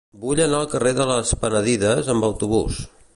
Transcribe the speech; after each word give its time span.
Vull 0.21 0.39
anar 0.45 0.61
al 0.61 0.69
carrer 0.71 0.93
de 0.99 1.05
les 1.11 1.33
Penedides 1.45 2.13
amb 2.15 2.29
autobús. 2.31 2.85